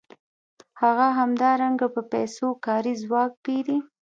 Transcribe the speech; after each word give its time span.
هغه 0.81 1.07
همدارنګه 1.19 1.87
په 1.95 2.01
پیسو 2.11 2.47
کاري 2.65 2.93
ځواک 3.03 3.31
پېري 3.43 3.77